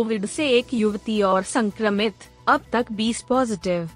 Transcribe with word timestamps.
Covid 0.00 0.26
से 0.26 0.48
एक 0.48 0.74
युवती 0.74 1.22
और 1.22 1.42
संक्रमित, 1.42 2.14
अब 2.48 2.60
तक 2.72 2.86
20 2.92 3.22
पॉजिटिव 3.22 3.90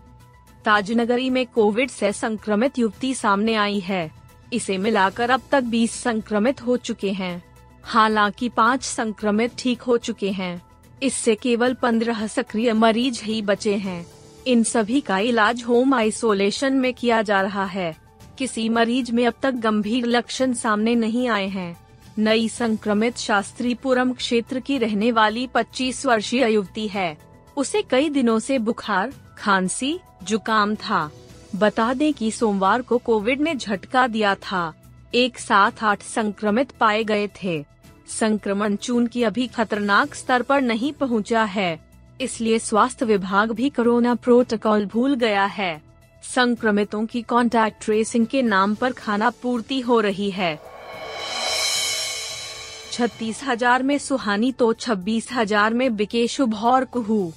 ताजनगरी 0.65 1.31
में 1.31 1.47
कोविड 1.47 1.91
से 1.91 2.12
संक्रमित 2.12 2.79
युवती 2.79 3.15
सामने 3.15 3.55
आई 3.55 3.81
है। 3.81 4.11
इसे 4.53 4.79
मिलाकर 4.79 5.31
अब 5.31 5.43
तक 5.51 5.62
20 5.62 5.91
संक्रमित 5.91 6.67
हो 6.67 6.77
चुके 6.77 7.12
हैं। 7.12 7.45
हालाँकि 7.83 8.48
पाँच 8.48 8.83
संक्रमित 8.83 9.53
ठीक 9.59 9.83
हो 9.83 9.97
चुके 9.98 10.31
हैं। 10.31 10.62
इससे 11.03 11.35
केवल 11.35 11.75
15 11.75 12.27
सक्रिय 12.27 12.73
मरीज़ 12.73 13.25
ही 13.25 13.43
बचे 13.43 13.75
हैं। 13.75 14.07
इन 14.47 14.62
सभी 14.62 15.01
का 15.01 15.19
इलाज 15.19 15.65
होम 15.69 15.95
आइसोलेशन 15.95 16.73
में 16.73 16.95
किया 16.95 17.23
जा 17.23 17.41
रहा 17.41 17.65
है। 17.65 17.97
किसी 18.39 18.69
मरीज़ 18.69 19.12
में 19.12 19.27
अब 19.27 19.34
तक 19.43 19.51
गंभीर 19.51 20.07
लक्षण 20.07 20.53
सामने 20.53 20.95
नहीं 20.95 21.29
आए 21.29 21.48
हैं। 21.48 21.84
नई 22.19 22.49
संक्रमित 22.49 23.19
शास्त्रीपुरम 23.19 24.13
क्षेत्र 24.13 24.61
की 24.61 24.79
रहने 24.79 25.13
वाली 25.13 25.47
25 25.47 26.07
वर्षीय 26.07 26.53
युवती 26.53 26.89
है। 26.89 27.19
उसे 27.56 27.83
कई 27.83 28.09
दिनों 28.09 28.39
से 28.39 28.59
बुखार, 28.59 29.12
खांसी, 29.39 30.01
जुकाम 30.23 30.75
था। 30.75 31.11
बता 31.56 31.95
दें 31.95 32.15
कि 32.15 32.31
सोमवार 32.31 32.83
को 32.83 32.98
कोविड 32.98 33.41
ने 33.41 33.55
झटका 33.55 34.06
दिया 34.06 34.34
था। 34.34 34.73
एक 35.15 35.39
साथ 35.39 35.73
आठ 35.83 36.03
संक्रमित 36.03 36.71
पाए 36.71 37.05
गए 37.05 37.29
थे। 37.43 37.65
संक्रमण 38.09 38.77
चून 38.77 39.06
की 39.06 39.23
अभी 39.23 39.47
खतरनाक 39.47 40.15
स्तर 40.15 40.43
पर 40.43 40.61
नहीं 40.61 40.93
पहुँचा 40.93 41.45
है। 41.45 41.81
इसलिए 42.21 42.59
स्वास्थ्य 42.59 43.05
विभाग 43.05 43.53
भी 43.53 43.71
कोरोना 43.71 44.15
प्रोटोकॉल 44.15 44.87
भूल 44.87 45.15
गया 45.15 45.45
है। 45.45 45.83
संक्रमितों 46.34 47.06
की 47.06 47.23
कांटेक्ट 47.23 47.84
ट्रेसिंग 47.84 48.27
के 48.27 48.43
नाम 48.43 48.75
पर 48.75 48.93
खाना 48.93 49.31
पूर्ति 49.31 49.81
हो 49.81 50.01
रही 50.01 50.31
है। 50.31 50.73
छत्तीस 52.95 53.42
हज़ार 53.45 53.83
में 53.83 53.97
सुहानी 53.98 54.50
तो 54.53 54.73
छब्बीस 54.73 55.28
हज़ार 55.33 55.75
में 55.75 55.97
बिके 55.97 56.27
शुभ 56.28 56.55
और 56.64 56.84
कुहू। 56.84 57.33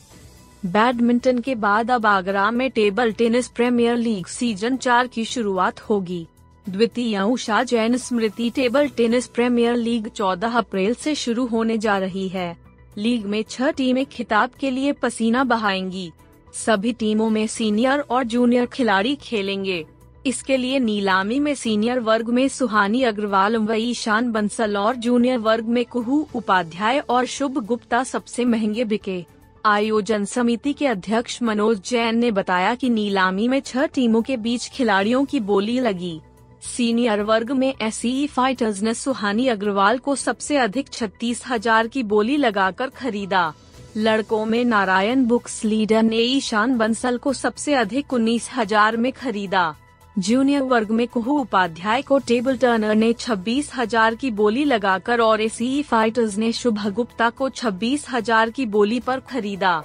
बैडमिंटन 0.65 1.39
के 1.39 1.55
बाद 1.55 1.91
अब 1.91 2.05
आगरा 2.05 2.49
में 2.51 2.69
table 2.71 3.11
tennis 3.11 3.47
premier 3.47 3.95
league 3.97 4.25
season 4.25 4.77
चार 4.77 5.07
की 5.07 5.25
शुरुआत 5.25 5.79
होगी। 5.79 6.25
द्वितीय 6.65 7.19
उषा 7.21 7.63
जैन 7.63 7.97
स्मृति 7.97 8.49
टेबल 8.49 8.87
टेनिस 8.87 9.27
प्रीमियर 9.27 9.75
लीग 9.75 10.09
14 10.11 10.57
अप्रैल 10.57 10.93
से 10.93 11.15
शुरू 11.15 11.45
होने 11.45 11.77
जा 11.77 11.97
रही 11.97 12.27
है। 12.27 12.55
लीग 12.97 13.25
में 13.25 13.43
छह 13.49 13.71
टीमें 13.71 14.05
खिताब 14.05 14.51
के 14.59 14.71
लिए 14.71 14.91
पसीना 14.93 15.43
बहाएँगी। 15.45 16.11
सभी 16.55 16.93
टीमों 16.93 17.29
में 17.29 17.45
सीनियर 17.47 17.99
और 17.99 18.23
जूनियर 18.25 18.65
खिलाड़ी 18.65 19.15
खेलेंगे। 19.21 19.85
इसके 20.27 20.57
लिए 20.57 20.79
नीलामी 20.79 21.39
में 21.39 21.53
सीनियर 21.55 21.99
वर्ग 21.99 22.29
में 22.29 22.47
सुहानी 22.49 23.03
अग्रवाल 23.03 23.57
व 23.57 23.73
ईशान 23.73 24.31
बंसल 24.31 24.77
और 24.77 24.95
जूनियर 24.97 25.37
वर्ग 25.39 25.67
में 25.67 25.83
कुहू 25.85 26.27
उपाध्याय 26.35 26.99
और 26.99 27.25
शुभ 27.27 27.57
गुप्ता 27.65 28.03
सबसे 28.03 28.45
महँगे 28.45 28.83
बिके। 28.83 29.23
आयोजन 29.65 30.25
समिति 30.25 30.73
के 30.73 30.87
अध्यक्ष 30.87 31.41
मनोज 31.43 31.81
जैन 31.89 32.17
ने 32.17 32.31
बताया 32.31 32.73
कि 32.75 32.89
नीलामी 32.89 33.47
में 33.47 33.59
छह 33.61 33.85
टीमों 33.85 34.21
के 34.21 34.37
बीच 34.37 34.69
खिलाड़ियों 34.69 35.23
की 35.25 35.39
बोली 35.41 35.79
लगी। 35.79 36.19
सीनियर 36.65 37.21
वर्ग 37.23 37.51
में 37.51 37.73
एससी 37.73 38.27
फाइटर्स 38.27 38.81
ने 38.81 38.93
सुहानी 38.93 39.47
अग्रवाल 39.47 39.97
को 39.97 40.15
सबसे 40.17 40.57
अधिक 40.57 40.89
छत्तीस 40.89 41.43
हज़ार 41.47 41.87
की 41.87 42.03
बोली 42.05 42.37
लगाकर 42.37 42.89
खरीदा। 42.91 43.53
लड़कों 43.97 44.45
में 44.45 44.63
नारायण 44.65 45.25
बुक्स 45.25 45.63
लीडर 45.65 46.03
ने 46.03 46.17
ईशान 46.17 46.77
बंसल 46.77 47.17
को 47.17 47.33
सबसे 47.33 47.73
अधिक 47.75 48.13
उन्नीस 48.13 48.49
हज़ार 48.55 48.97
में 48.97 49.11
खरीदा। 49.11 49.75
जूनियर 50.19 50.61
वर्ग 50.61 50.91
में 50.91 51.07
कुहू 51.07 51.37
उपाध्याय 51.39 52.01
को 52.01 52.17
टेबल 52.19 52.57
टर्नर 52.57 52.95
ने 52.95 53.11
छब्बीस 53.13 53.69
हज़ार 53.75 54.15
की 54.15 54.29
बोली 54.31 54.63
लगाकर 54.65 55.19
और 55.21 55.41
एस 55.41 55.57
फाइटर्स 55.85 56.37
ने 56.37 56.51
शुभ 56.51 56.79
गुप्ता 56.87 57.29
को 57.29 57.49
छब्बीस 57.49 58.05
हज़ार 58.09 58.49
की 58.49 58.65
बोली 58.65 58.99
पर 58.99 59.19
खरीदा। 59.19 59.83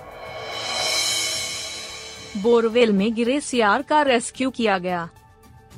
बोरवेल 2.42 2.92
में 2.92 3.14
गिरे 3.14 3.40
सियार 3.40 3.82
का 3.82 4.00
रेस्क्यू 4.02 4.50
किया 4.50 4.78
गया। 4.78 5.08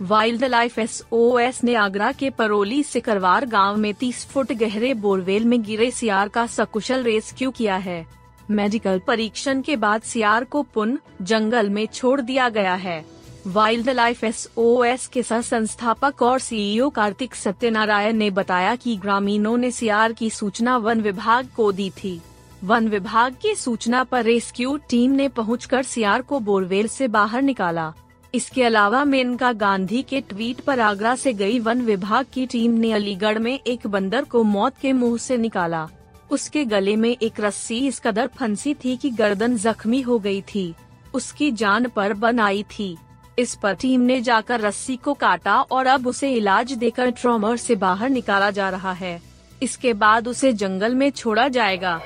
वाइल्ड 0.01 0.45
लाइफ 0.45 0.79
एसओएस 0.79 1.63
ने 1.65 1.75
आगरा 1.75 2.13
के 2.13 2.31
परोली 2.31 2.83
सिकरवार 2.83 3.47
गाँव 3.47 3.77
में 3.77 3.93
30 3.95 4.25
फुट 4.27 4.53
गहरे 4.53 4.93
बोरवेल 4.95 5.45
में 5.45 5.63
गिरे 5.63 5.91
सियार 5.91 6.29
का 6.29 6.47
सकुशल 6.47 7.03
रेस्क्यू 7.03 7.51
किया 7.51 7.77
है। 7.77 8.05
मेडिकल 8.51 8.99
परीक्षण 8.99 9.61
के 9.63 9.77
बाद 9.77 10.03
सियार 10.03 10.45
को 10.45 10.63
पुन 10.63 10.99
जंगल 11.23 11.71
में 11.71 11.87
छोड़ 11.87 12.21
दिया 12.21 12.49
गया 12.49 12.75
है। 12.75 13.14
Wild 13.47 13.89
life 13.91 14.23
S 14.25 14.47
O 14.57 14.85
S 14.85 15.07
के 15.07 15.23
सह 15.23 15.41
संस्थापक 15.41 16.23
और 16.23 16.39
सीईओ 16.39 16.89
कार्तिक 16.91 17.35
सत्यनारायण 17.35 18.17
ने 18.17 18.31
बताया 18.31 18.75
कि 18.77 18.97
ग्रामीणों 18.97 19.57
ने 19.57 19.71
सियार 19.71 20.13
की 20.13 20.31
सूचना 20.31 20.77
वन 20.77 21.01
विभाग 21.01 21.49
को 21.57 21.71
दी 21.73 21.91
थी। 21.91 22.21
वन 22.65 22.89
विभाग 22.89 23.35
की 23.43 23.55
सूचना 23.55 24.03
पर 24.05 24.25
रेस्क्यू 24.25 24.77
टीम 24.91 25.11
ने 25.11 25.29
पहुंचकर 25.29 25.83
सियार 25.83 26.23
को 26.23 26.41
बोरवेल 26.41 26.89
से 26.89 27.09
बाहर 27.09 27.43
निकाला। 27.43 27.93
इसके 28.35 28.65
अलावा 28.65 29.05
मेनका 29.05 29.53
गांधी 29.53 30.03
के 30.03 30.21
ट्वीट 30.21 30.61
पर 30.61 30.81
आगरा 30.81 31.15
से 31.17 31.33
गई 31.33 31.59
वन 31.59 31.83
विभाग 31.83 32.27
की 32.33 32.47
टीम 32.47 32.79
ने 32.79 32.93
अलीगढ़ 32.93 33.39
में 33.39 33.59
एक 33.59 33.87
बंदर 33.87 34.25
को 34.25 34.43
मौत 34.43 34.79
के 34.83 34.93
मुँह 34.93 35.19
से 35.19 35.37
निकाला। 35.37 35.89
उसके 36.31 36.65
गले 36.65 36.97
में 36.97 37.11
एक 37.11 37.41
रस्सी 37.41 37.87
इस 37.87 38.01
कदर 38.01 38.27
फंसी 38.27 38.75
थी 38.75 38.97
कि 38.97 39.11
गर्दन 39.13 39.57
जख्मी 39.57 40.01
हो 40.01 40.19
गई 40.19 40.43
थी। 40.55 40.73
उसकी 41.15 41.51
जान 41.53 41.89
पर 41.89 42.13
बन 42.15 42.41
आई 42.41 42.63
थी। 42.71 42.97
इस 43.39 43.55
पर 43.55 43.75
टीम 43.75 44.01
ने 44.01 44.21
जाकर 44.21 44.61
रस्सी 44.61 44.97
को 44.97 45.15
काटा 45.15 45.61
और 45.61 45.87
अब 45.87 46.07
उसे 46.07 46.33
इलाज 46.33 46.73
देकर 46.73 47.11
ट्रॉमर 47.11 47.57
से 47.57 47.75
बाहर 47.75 48.11
निकाला 48.11 48.51
जा 48.51 48.69
रहा 48.71 48.93
है। 48.93 49.21
इसके 49.63 49.93
बाद 49.93 50.29
उसे 50.29 50.53
जंगल 50.53 50.95
में 50.95 51.11
छोड़ा 51.11 51.49
जाएगा। 51.49 52.01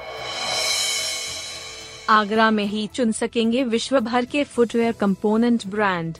आगरा 2.11 2.51
में 2.51 2.65
ही 2.65 2.87
चुन 2.87 3.13
सकेंगे 3.13 3.65
विश्व 3.65 4.01
भर 4.01 4.25
के 4.25 4.45
फुटवेयर 4.45 4.93
कंपोनेंट 4.93 5.67
ब्रांड। 5.67 6.17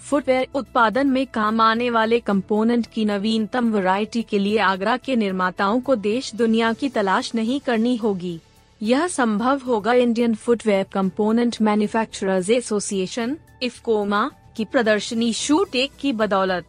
फुटवेयर 0.00 0.46
उत्पादन 0.54 1.06
में 1.06 1.26
काम 1.26 1.60
आने 1.60 1.90
वाले 1.90 2.20
कंपोनेंट 2.20 2.86
की 2.86 3.04
नवीनतम 3.04 3.72
वैरायटी 3.72 4.22
के 4.22 4.38
लिए 4.38 4.58
आगरा 4.58 4.96
के 4.96 5.16
निर्माताओं 5.16 5.80
को 5.80 5.96
देश 5.96 6.34
दुनिया 6.34 6.72
की 6.72 6.88
तलाश 6.88 7.34
नहीं 7.34 7.60
करनी 7.60 7.96
होगी। 7.96 8.40
यह 8.82 9.06
संभव 9.06 9.60
होगा 9.66 9.92
Indian 9.92 10.34
footwear 10.34 10.84
component 10.92 11.56
manufacturers 11.62 12.50
association 12.50 13.36
IFCOMA 13.62 14.30
की 14.56 14.64
प्रदर्शनी 14.64 15.32
शूट 15.32 15.74
एक 15.76 15.90
की 16.00 16.12
बदौलत। 16.12 16.64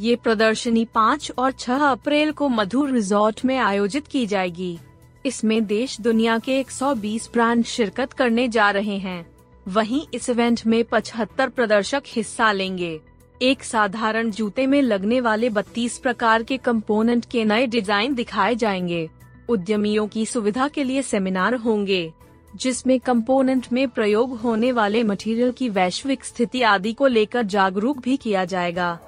ये 0.00 0.16
प्रदर्शनी 0.16 0.84
पाँच 0.84 1.30
और 1.38 1.52
छह 1.52 1.84
अप्रैल 1.84 2.32
को 2.32 2.48
मधुर 2.48 2.90
रिजॉर्ट 2.90 3.44
में 3.44 3.56
आयोजित 3.58 4.06
की 4.06 4.26
जाएगी। 4.26 4.78
इसमें 5.26 5.64
देश 5.66 6.00
दुनिया 6.00 6.38
के 6.38 6.58
120 6.60 7.30
ब्रांड 7.32 7.64
शिरकत 7.64 8.12
करने 8.12 8.48
जा 8.48 8.70
रहे 8.70 8.98
हैं। 8.98 9.26
वहीं 9.68 10.06
इस 10.14 10.30
इवेंट 10.30 10.66
में 10.66 10.84
75 10.84 11.48
प्रदर्शक 11.48 12.02
हिस्सा 12.06 12.52
लेंगे। 12.52 13.00
एक 13.42 13.64
साधारण 13.64 14.30
जूते 14.30 14.66
में 14.66 14.80
लगने 14.82 15.20
वाले 15.20 15.50
32 15.50 15.98
प्रकार 15.98 16.42
के 16.42 16.56
कंपोनेंट 16.56 17.24
के 17.24 17.44
नए 17.44 17.66
डिज़ाइन 17.66 18.14
दिखाए 18.14 18.54
जाएँगे। 18.54 19.08
उद्यमियों 19.48 20.06
की 20.08 20.24
सुविधा 20.26 20.68
के 20.68 20.84
लिए 20.84 21.02
सेमिनार 21.02 21.54
होंगे, 21.54 22.12
जिसमें 22.56 22.98
कंपोनेंट 23.00 23.66
में 23.72 23.88
प्रयोग 23.88 24.38
होने 24.40 24.72
वाले 24.72 25.02
मटेरियल 25.02 25.52
की 25.52 25.68
वैश्विक 25.70 26.24
स्थिति 26.24 26.62
आदि 26.64 26.92
को 26.92 27.06
लेकर 27.06 27.42
जागरूक 27.44 27.98
भी 27.98 28.16
किया 28.16 28.44
जाएगा। 28.44 28.98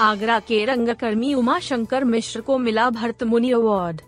आगरा 0.00 0.38
के 0.40 0.64
रंगकर्मी 0.64 1.32
उमा 1.34 1.58
शंकर 1.58 2.04
मिश्र 2.04 2.40
को 2.40 2.58
मिला 2.58 2.88
भरतमुनि 2.90 3.50
अवार्ड 3.52 4.00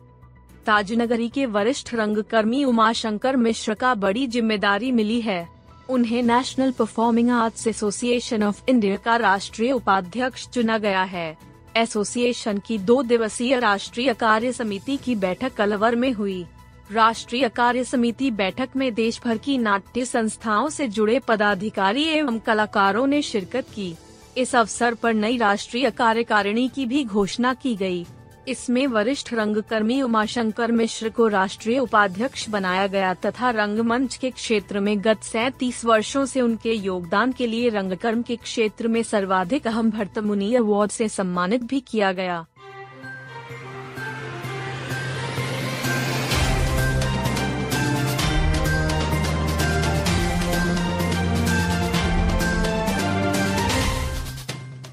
ताजनगरी 0.66 1.28
के 1.28 1.46
वरिष्ठ 1.48 1.94
रंगकर्मी 1.94 2.64
उमा 2.64 2.92
शंकर 2.92 3.36
मिश्र 3.36 3.74
का 3.74 3.94
बड़ी 3.96 4.26
ज़िम्मेदारी 4.26 4.90
मिली 4.92 5.20
है। 5.20 5.48
उन्हें 5.90 6.22
national 6.22 6.70
performing 6.70 7.30
arts 7.30 7.66
association 7.66 8.42
of 8.42 8.62
India 8.68 8.96
का 8.96 9.16
राष्ट्रीय 9.16 9.72
उपाध्यक्ष 9.72 10.48
चुना 10.48 10.76
गया 10.78 11.02
है। 11.04 11.36
एसोसिएशन 11.76 12.58
की 12.58 12.78
दो 12.78 13.02
दिवसीय 13.02 13.58
राष्ट्रीय 13.58 14.14
कार्य 14.14 14.52
समिति 14.52 14.96
की 14.96 15.14
बैठक 15.14 15.54
कलवर 15.54 15.96
में 15.96 16.12
हुई 16.12 16.44
राष्ट्रीय 16.92 17.48
कार्य 17.48 17.84
समिति 17.84 18.30
बैठक 18.30 18.68
में 18.76 18.94
देश 18.94 19.20
भर 19.24 19.38
की 19.38 19.58
नाट्य 19.58 20.04
संस्थाओं 20.04 20.68
से 20.68 20.88
जुड़े 20.88 21.18
पदाधिकारी 21.18 22.04
एवं 22.04 22.38
कलाकारों 22.38 23.06
ने 23.06 23.22
शिरकत 23.22 23.66
की 23.74 23.94
इस 24.38 24.54
अवसर 24.56 24.94
पर 24.94 25.14
नई 25.14 25.36
राष्ट्रीय 25.36 25.90
कार्यकारिणी 25.90 26.68
की 26.68 26.86
भी 26.86 27.04
घोषणा 27.04 27.54
की 27.54 27.76
गई। 27.76 28.06
इसमें 28.48 28.86
वरिष्ठ 28.86 29.32
रंगकर्मी 29.34 30.00
उमाशंकर 30.02 30.72
मिश्र 30.72 31.08
को 31.08 31.26
राष्ट्रीय 31.28 31.78
उपाध्यक्ष 31.78 32.48
बनाया 32.48 32.86
गया 32.86 33.12
तथा 33.14 33.50
रंगमंच 33.50 34.16
के 34.16 34.30
क्षेत्र 34.30 34.80
में 34.80 34.96
गत 35.04 35.22
सैतीस 35.22 35.84
वर्षों 35.84 36.24
से 36.26 36.40
उनके 36.40 36.72
योगदान 36.72 37.32
के 37.32 37.46
लिए 37.46 37.68
रंगकर्म 37.68 38.22
के 38.22 38.36
क्षेत्र 38.36 38.88
में 38.88 39.02
सर्वाधिक 39.02 39.66
अहम 39.66 39.90
भरतमुनि 39.90 40.54
अवार्ड 40.54 40.90
से 40.90 41.08
सम्मानित 41.08 41.62
भी 41.62 41.80
किया 41.80 42.12
गया। 42.12 42.44